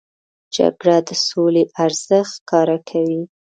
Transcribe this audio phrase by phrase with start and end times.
[0.55, 3.23] جګړه د سولې ارزښت ښکاره کوي